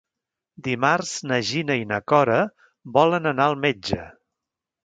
[0.67, 2.39] Dimarts na Gina i na Cora
[2.99, 4.01] volen anar al metge.